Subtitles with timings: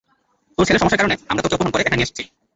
[0.57, 2.23] তোর ছেলের সমস্যার কারণে, আমরা তোকে অপহরণ করে এখানে নিয়ে আসছি।